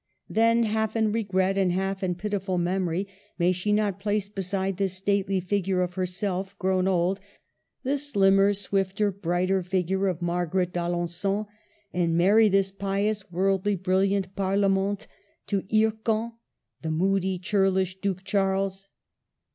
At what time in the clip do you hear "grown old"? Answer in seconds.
6.57-7.19